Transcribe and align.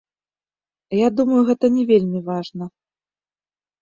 Я 1.05 1.11
думаю, 1.19 1.41
гэта 1.49 1.65
не 1.75 1.83
вельмі 1.93 2.19
важна. 2.31 2.65